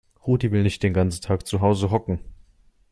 [0.27, 2.19] Rudi will nicht den ganzen Tag zu Hause hocken.